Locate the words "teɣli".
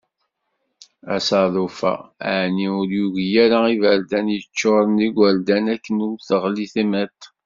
6.27-6.65